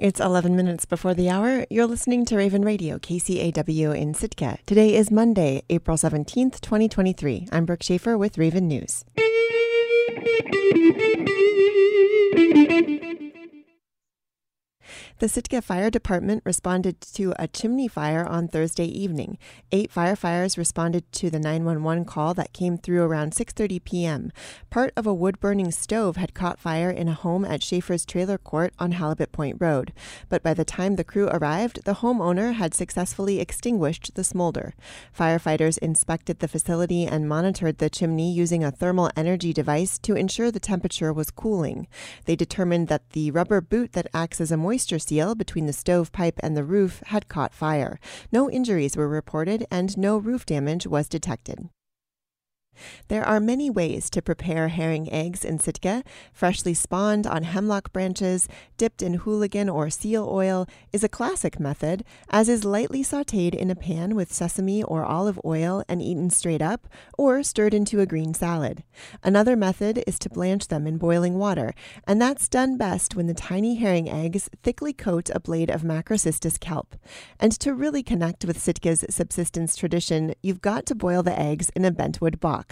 [0.00, 1.66] It's 11 minutes before the hour.
[1.68, 4.56] You're listening to Raven Radio, KCAW in Sitka.
[4.64, 7.48] Today is Monday, April 17th, 2023.
[7.52, 9.04] I'm Brooke Schaefer with Raven News.
[15.20, 19.36] The Sitka Fire Department responded to a chimney fire on Thursday evening.
[19.70, 24.32] Eight firefighters responded to the 911 call that came through around 6:30 p.m.
[24.70, 28.72] Part of a wood-burning stove had caught fire in a home at Schaefer's Trailer Court
[28.78, 29.92] on Halibut Point Road.
[30.30, 34.72] But by the time the crew arrived, the homeowner had successfully extinguished the smolder.
[35.14, 40.50] Firefighters inspected the facility and monitored the chimney using a thermal energy device to ensure
[40.50, 41.88] the temperature was cooling.
[42.24, 46.38] They determined that the rubber boot that acts as a moisture seal between the stovepipe
[46.40, 47.98] and the roof had caught fire.
[48.30, 51.68] No injuries were reported and no roof damage was detected.
[53.08, 56.02] There are many ways to prepare herring eggs in Sitka.
[56.32, 62.04] Freshly spawned on hemlock branches, dipped in hooligan or seal oil is a classic method,
[62.30, 66.62] as is lightly sauteed in a pan with sesame or olive oil and eaten straight
[66.62, 68.84] up, or stirred into a green salad.
[69.22, 71.74] Another method is to blanch them in boiling water,
[72.06, 76.58] and that's done best when the tiny herring eggs thickly coat a blade of Macrocystis
[76.58, 76.96] kelp.
[77.38, 81.84] And to really connect with Sitka's subsistence tradition, you've got to boil the eggs in
[81.84, 82.69] a bentwood box.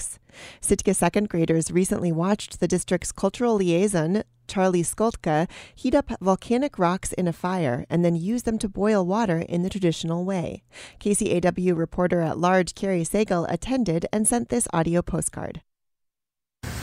[0.61, 7.13] Sitka second graders recently watched the district's cultural liaison, Charlie Skultka, heat up volcanic rocks
[7.13, 10.63] in a fire and then use them to boil water in the traditional way.
[11.01, 15.61] KCAW reporter at large Carrie Sagal attended and sent this audio postcard.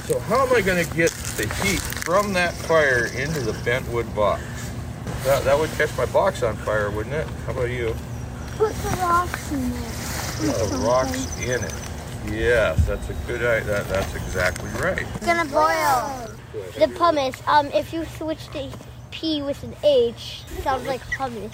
[0.06, 4.14] So how am I going to get the heat from that fire into the bentwood
[4.16, 4.44] box?
[5.24, 7.28] That, that would catch my box on fire, wouldn't it?
[7.48, 7.96] How about you?
[8.58, 10.54] Put the rocks in there.
[10.54, 11.95] Put the rocks in it.
[12.32, 13.66] Yes, that's a good idea.
[13.66, 15.02] That, that's exactly right.
[15.02, 16.30] It's gonna boil.
[16.78, 17.42] The pumice.
[17.48, 18.72] Um, if you switch the
[19.12, 21.54] P with an H, it sounds like hummus.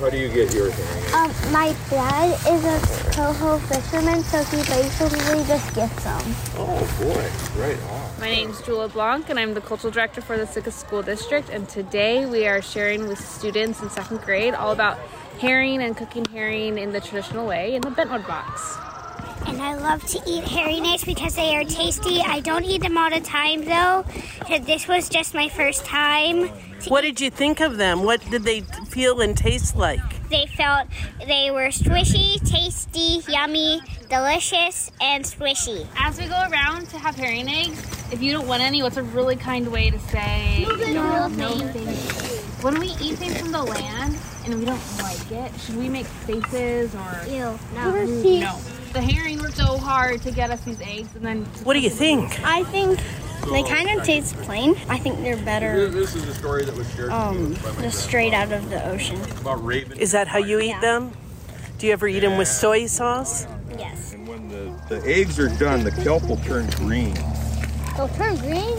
[0.00, 1.14] How do you get your herring?
[1.14, 6.22] Um, my dad is a coho fisherman, so he basically just gets them.
[6.56, 8.20] Oh boy, right on.
[8.20, 11.48] My name's Jula Blanc, and I'm the cultural director for the Sitka School District.
[11.50, 14.98] And today we are sharing with students in second grade all about
[15.38, 18.76] herring and cooking herring in the traditional way in the bentwood box.
[19.48, 22.20] And I love to eat herring eggs because they are tasty.
[22.20, 24.04] I don't eat them all the time though.
[24.46, 26.50] 'cause This was just my first time.
[26.88, 28.02] What did you think of them?
[28.04, 30.00] What did they feel and taste like?
[30.30, 30.86] They felt
[31.26, 35.86] they were swishy, tasty, yummy, delicious, and swishy.
[35.96, 37.82] As we go around to have herring eggs,
[38.12, 41.72] if you don't want any, what's a really kind way to say No, no thank
[41.72, 42.62] thanks?
[42.62, 46.06] When we eat things from the land and we don't like it, should we make
[46.06, 48.04] faces or Ew, no.
[48.40, 48.58] no?
[48.92, 51.90] The herring worked so hard to get us these eggs, and then What do you
[51.90, 52.40] think?
[52.44, 52.98] I think
[53.50, 54.76] they kind of taste plain.
[54.88, 58.32] I think they're better This is a story that was shared um, by just straight
[58.32, 59.20] out of the ocean.
[59.40, 59.98] about raven.
[59.98, 61.12] Is that how you eat them?
[61.78, 63.46] Do you ever eat them with soy sauce?
[63.78, 64.12] Yes.
[64.14, 67.14] And when the, the eggs are done, the kelp will turn green.
[67.96, 68.76] They'll turn green?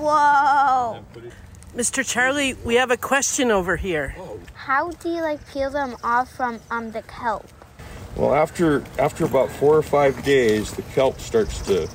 [0.00, 1.04] Whoa.
[1.76, 2.04] Mr.
[2.04, 4.16] Charlie, we have a question over here.
[4.54, 7.46] How do you like peel them off from um the kelp?
[8.16, 11.88] Well, after after about four or five days, the kelp starts to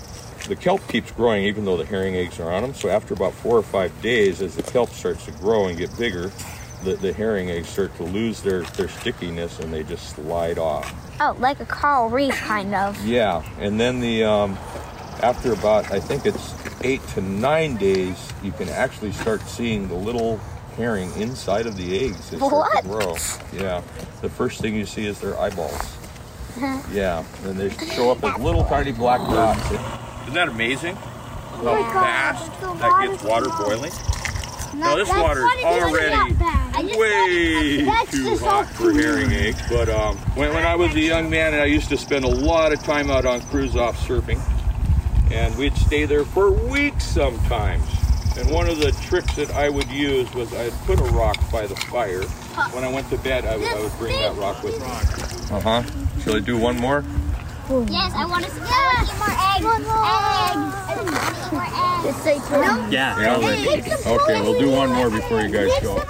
[0.48, 2.74] the kelp keeps growing even though the herring eggs are on them.
[2.74, 5.96] So after about four or five days, as the kelp starts to grow and get
[5.98, 6.32] bigger,
[6.84, 10.94] the, the herring eggs start to lose their, their stickiness and they just slide off.
[11.20, 13.04] Oh, like a coral reef, kind of.
[13.06, 14.58] Yeah, and then the um,
[15.22, 19.96] after about I think it's eight to nine days, you can actually start seeing the
[19.96, 20.38] little
[20.78, 22.32] herring inside of the eggs.
[22.34, 22.84] What?
[22.84, 23.16] grow.
[23.54, 23.82] Yeah,
[24.22, 25.98] the first thing you see is their eyeballs.
[26.92, 29.72] yeah, and they show up as little tiny black dots.
[30.24, 30.96] Isn't that amazing?
[30.96, 33.66] How my God, fast it's that gets water snow.
[33.66, 33.92] boiling?
[34.74, 36.36] No, Now this water is already
[36.98, 39.62] way That's too just hot for herring eggs.
[39.70, 42.30] But um, when, when I was a young man, and I used to spend a
[42.30, 44.42] lot of time out on Kruzof surfing,
[45.32, 47.84] and we'd stay there for weeks sometimes.
[48.38, 51.68] And one of the tricks that I would use was I'd put a rock by
[51.68, 52.24] the fire.
[52.74, 55.56] When I went to bed, I would, I would bring that rock with me.
[55.56, 56.05] Uh huh.
[56.26, 57.04] Shall I do one more?
[57.88, 59.70] Yes, I want to see more eggs.
[60.10, 61.52] Eggs.
[61.52, 62.04] More eggs.
[62.04, 62.90] Just say no.
[62.90, 63.38] Yeah.
[64.08, 66.04] Okay, we'll do one more before you guys go.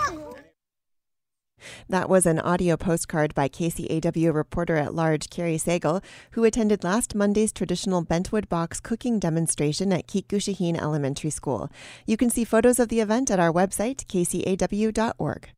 [1.89, 6.01] That was an audio postcard by KCAW reporter at large Carrie Sagal,
[6.31, 11.69] who attended last Monday's traditional Bentwood Box cooking demonstration at Keet Gooshi Heen Elementary School.
[12.05, 15.49] You can see photos of the event at our website, kcaw.org.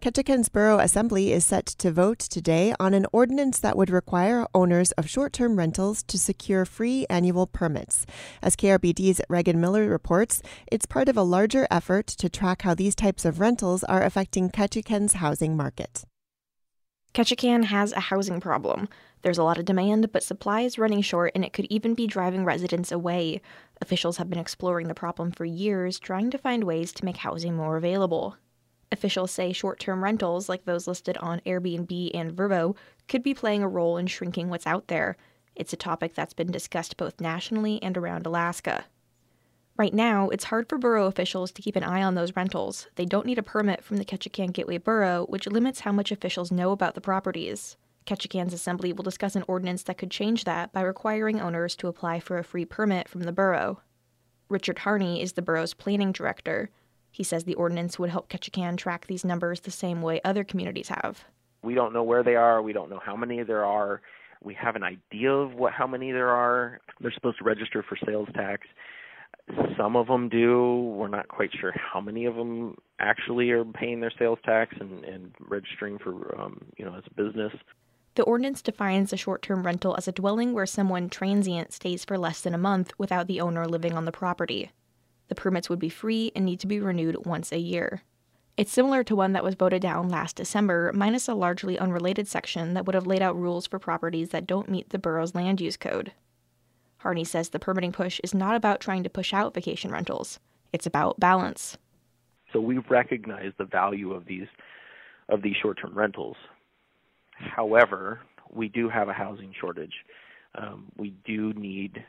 [0.00, 4.92] Ketchikan's Borough Assembly is set to vote today on an ordinance that would require owners
[4.92, 8.06] of short term rentals to secure free annual permits.
[8.42, 12.94] As KRBD's Reagan Miller reports, it's part of a larger effort to track how these
[12.94, 16.04] types of rentals are affecting Ketchikan's housing market.
[17.14, 18.88] Ketchikan has a housing problem.
[19.22, 22.06] There's a lot of demand, but supply is running short and it could even be
[22.06, 23.40] driving residents away.
[23.80, 27.56] Officials have been exploring the problem for years, trying to find ways to make housing
[27.56, 28.36] more available.
[28.90, 32.76] Officials say short term rentals, like those listed on Airbnb and Vrbo,
[33.06, 35.16] could be playing a role in shrinking what's out there.
[35.54, 38.84] It's a topic that's been discussed both nationally and around Alaska.
[39.76, 42.88] Right now, it's hard for borough officials to keep an eye on those rentals.
[42.96, 46.50] They don't need a permit from the Ketchikan Gateway Borough, which limits how much officials
[46.50, 47.76] know about the properties.
[48.04, 52.18] Ketchikan's assembly will discuss an ordinance that could change that by requiring owners to apply
[52.20, 53.80] for a free permit from the borough.
[54.48, 56.70] Richard Harney is the borough's planning director.
[57.18, 60.86] He says the ordinance would help Ketchikan track these numbers the same way other communities
[60.86, 61.24] have.
[61.62, 62.62] We don't know where they are.
[62.62, 64.02] We don't know how many there are.
[64.40, 66.78] We have an idea of what how many there are.
[67.00, 68.68] They're supposed to register for sales tax.
[69.76, 70.94] Some of them do.
[70.96, 75.04] We're not quite sure how many of them actually are paying their sales tax and,
[75.04, 77.52] and registering for um, you know as a business.
[78.14, 82.16] The ordinance defines a short term rental as a dwelling where someone transient stays for
[82.16, 84.70] less than a month without the owner living on the property.
[85.28, 88.02] The permits would be free and need to be renewed once a year.
[88.56, 92.74] It's similar to one that was voted down last December, minus a largely unrelated section
[92.74, 95.76] that would have laid out rules for properties that don't meet the borough's land use
[95.76, 96.12] code.
[96.98, 100.40] Harney says the permitting push is not about trying to push out vacation rentals.
[100.72, 101.78] It's about balance.
[102.52, 104.48] So we recognize the value of these
[105.28, 106.36] of these short-term rentals.
[107.32, 108.20] However,
[108.50, 109.92] we do have a housing shortage.
[110.54, 112.04] Um, we do need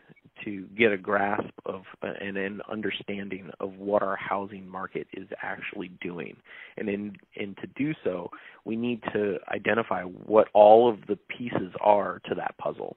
[0.46, 5.90] to get a grasp of and an understanding of what our housing market is actually
[6.02, 6.38] doing.
[6.78, 8.32] And in, and to do so,
[8.64, 12.96] we need to identify what all of the pieces are to that puzzle.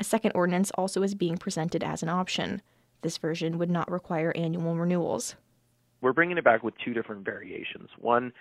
[0.00, 2.62] A second ordinance also is being presented as an option.
[3.02, 5.34] This version would not require annual renewals.
[6.00, 7.88] We're bringing it back with two different variations.
[7.98, 8.32] One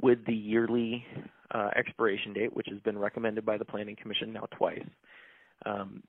[0.00, 1.04] with the yearly
[1.52, 4.84] uh, expiration date, which has been recommended by the Planning Commission now twice.
[5.64, 6.02] Um,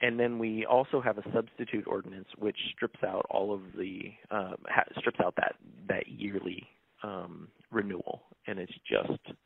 [0.00, 4.56] and then we also have a substitute ordinance which strips out all of the um,
[4.68, 5.54] ha- strips out that
[5.88, 6.66] that yearly
[7.02, 9.36] um, renewal, and it's just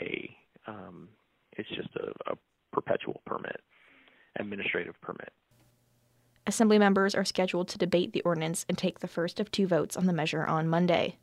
[0.00, 0.36] a
[0.66, 1.08] um,
[1.56, 2.36] it's just a, a
[2.72, 3.60] perpetual permit,
[4.38, 5.32] administrative permit.
[6.46, 9.96] Assembly members are scheduled to debate the ordinance and take the first of two votes
[9.96, 11.18] on the measure on Monday.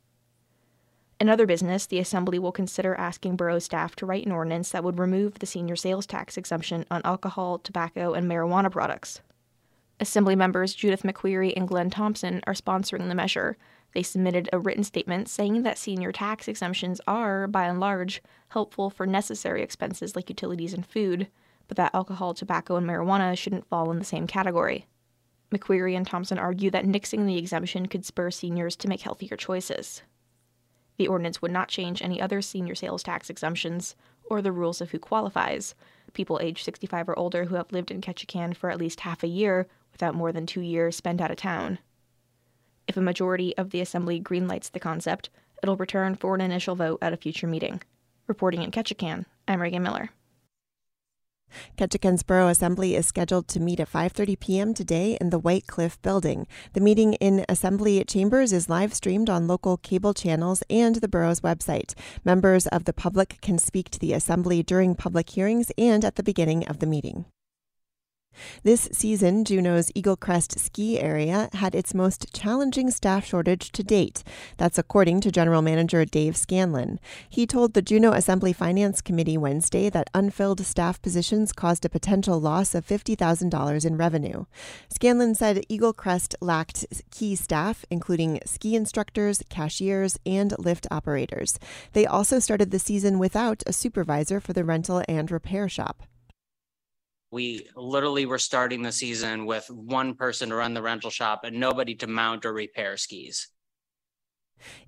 [1.20, 4.84] In other business, the Assembly will consider asking borough staff to write an ordinance that
[4.84, 9.20] would remove the senior sales tax exemption on alcohol, tobacco, and marijuana products.
[9.98, 13.56] Assembly members Judith McQuerry and Glenn Thompson are sponsoring the measure.
[13.94, 18.88] They submitted a written statement saying that senior tax exemptions are, by and large, helpful
[18.88, 21.26] for necessary expenses like utilities and food,
[21.66, 24.86] but that alcohol, tobacco, and marijuana shouldn't fall in the same category.
[25.50, 30.02] McQuerry and Thompson argue that nixing the exemption could spur seniors to make healthier choices.
[30.98, 34.90] The ordinance would not change any other senior sales tax exemptions or the rules of
[34.90, 35.74] who qualifies.
[36.12, 39.28] People age 65 or older who have lived in Ketchikan for at least half a
[39.28, 41.78] year without more than two years spent out of town.
[42.86, 45.30] If a majority of the Assembly greenlights the concept,
[45.62, 47.82] it'll return for an initial vote at a future meeting.
[48.26, 50.10] Reporting in Ketchikan, I'm Reagan Miller.
[51.76, 54.74] Ketchikan's Borough Assembly is scheduled to meet at 5:30 p.m.
[54.74, 56.46] today in the White Cliff Building.
[56.72, 61.40] The meeting in Assembly Chambers is live streamed on local cable channels and the borough's
[61.40, 61.94] website.
[62.24, 66.22] Members of the public can speak to the assembly during public hearings and at the
[66.22, 67.24] beginning of the meeting.
[68.62, 74.22] This season, Juneau's Eaglecrest ski area had its most challenging staff shortage to date.
[74.56, 77.00] That's according to General Manager Dave Scanlan.
[77.28, 82.40] He told the Juneau Assembly Finance Committee Wednesday that unfilled staff positions caused a potential
[82.40, 84.44] loss of $50,000 in revenue.
[84.88, 91.58] Scanlan said Eaglecrest lacked key staff, including ski instructors, cashiers, and lift operators.
[91.92, 96.02] They also started the season without a supervisor for the rental and repair shop.
[97.30, 101.60] We literally were starting the season with one person to run the rental shop and
[101.60, 103.48] nobody to mount or repair skis.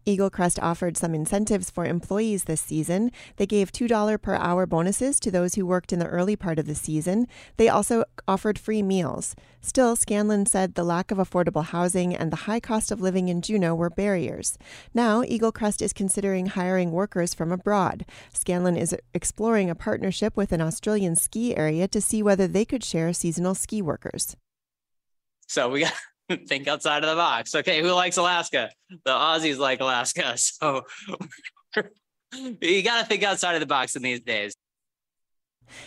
[0.06, 3.10] Eaglecrest offered some incentives for employees this season.
[3.36, 6.66] They gave $2 per hour bonuses to those who worked in the early part of
[6.66, 7.26] the season.
[7.56, 9.34] They also offered free meals.
[9.60, 13.42] Still, Scanlan said the lack of affordable housing and the high cost of living in
[13.42, 14.56] Juneau were barriers.
[14.94, 18.06] Now, Eaglecrest is considering hiring workers from abroad.
[18.32, 22.82] Scanlan is exploring a partnership with an Australian ski area to see whether they could
[22.82, 24.36] share seasonal ski workers.
[25.46, 25.92] So we got
[26.48, 27.54] think outside of the box.
[27.54, 28.70] Okay, who likes Alaska?
[29.04, 30.36] The Aussies like Alaska.
[30.62, 30.82] So
[32.60, 34.54] you got to think outside of the box in these days.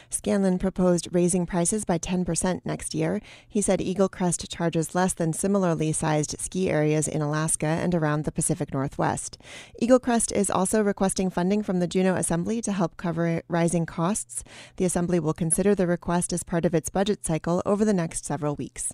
[0.10, 3.22] Scanlan proposed raising prices by 10% next year.
[3.48, 8.32] He said Eaglecrest charges less than similarly sized ski areas in Alaska and around the
[8.32, 9.38] Pacific Northwest.
[9.82, 14.44] Eaglecrest is also requesting funding from the Juneau Assembly to help cover rising costs.
[14.78, 18.26] The Assembly will consider the request as part of its budget cycle over the next
[18.26, 18.94] several weeks.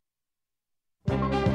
[1.10, 1.49] Thank you.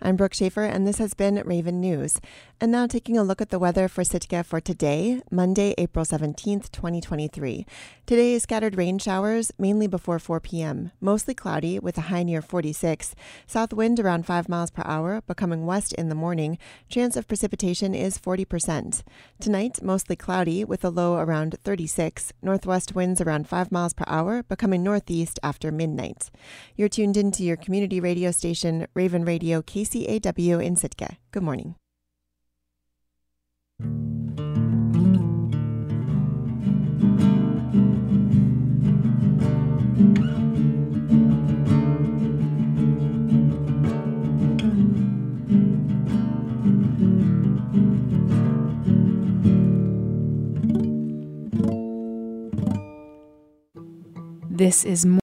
[0.00, 2.20] I'm Brooke Schaefer, and this has been Raven News.
[2.60, 6.70] And now taking a look at the weather for Sitka for today, Monday, April 17th,
[6.70, 7.66] 2023.
[8.06, 13.16] Today scattered rain showers, mainly before 4 p.m., mostly cloudy with a high near 46.
[13.46, 16.58] South wind around 5 miles per hour, becoming west in the morning.
[16.88, 19.02] Chance of precipitation is 40%.
[19.40, 22.32] Tonight, mostly cloudy with a low around 36.
[22.40, 26.30] Northwest winds around 5 miles per hour, becoming northeast after midnight.
[26.76, 31.16] You're tuned into your community radio station, Raven Radio KCAW in Sitka.
[31.32, 31.74] Good morning.
[54.50, 55.06] This is.